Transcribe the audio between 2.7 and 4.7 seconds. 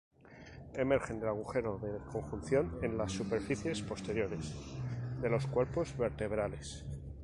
en las superficies posteriores